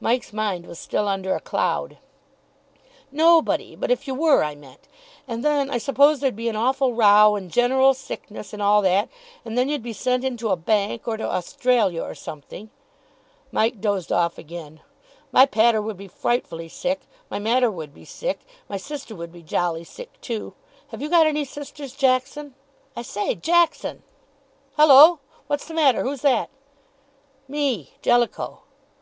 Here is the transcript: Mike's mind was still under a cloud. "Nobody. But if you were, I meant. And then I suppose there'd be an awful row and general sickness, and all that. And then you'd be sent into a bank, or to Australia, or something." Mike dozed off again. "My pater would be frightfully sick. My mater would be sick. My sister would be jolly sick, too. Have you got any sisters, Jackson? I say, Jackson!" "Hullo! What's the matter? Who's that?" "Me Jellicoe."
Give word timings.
Mike's 0.00 0.34
mind 0.34 0.66
was 0.66 0.78
still 0.78 1.08
under 1.08 1.34
a 1.34 1.40
cloud. 1.40 1.96
"Nobody. 3.10 3.74
But 3.74 3.90
if 3.90 4.06
you 4.06 4.14
were, 4.14 4.44
I 4.44 4.54
meant. 4.54 4.86
And 5.26 5.42
then 5.42 5.70
I 5.70 5.78
suppose 5.78 6.20
there'd 6.20 6.36
be 6.36 6.50
an 6.50 6.56
awful 6.56 6.92
row 6.92 7.36
and 7.36 7.50
general 7.50 7.94
sickness, 7.94 8.52
and 8.52 8.60
all 8.60 8.82
that. 8.82 9.08
And 9.46 9.56
then 9.56 9.70
you'd 9.70 9.82
be 9.82 9.94
sent 9.94 10.24
into 10.24 10.50
a 10.50 10.56
bank, 10.56 11.08
or 11.08 11.16
to 11.16 11.24
Australia, 11.26 12.02
or 12.02 12.14
something." 12.14 12.68
Mike 13.50 13.80
dozed 13.80 14.12
off 14.12 14.36
again. 14.36 14.82
"My 15.32 15.46
pater 15.46 15.80
would 15.80 15.96
be 15.96 16.06
frightfully 16.06 16.68
sick. 16.68 17.06
My 17.30 17.38
mater 17.38 17.70
would 17.70 17.94
be 17.94 18.04
sick. 18.04 18.40
My 18.68 18.76
sister 18.76 19.14
would 19.16 19.32
be 19.32 19.42
jolly 19.42 19.84
sick, 19.84 20.20
too. 20.20 20.52
Have 20.88 21.00
you 21.00 21.08
got 21.08 21.26
any 21.26 21.46
sisters, 21.46 21.94
Jackson? 21.96 22.54
I 22.94 23.00
say, 23.00 23.36
Jackson!" 23.36 24.02
"Hullo! 24.76 25.20
What's 25.46 25.64
the 25.66 25.72
matter? 25.72 26.02
Who's 26.02 26.20
that?" 26.20 26.50
"Me 27.48 27.94
Jellicoe." 28.02 28.58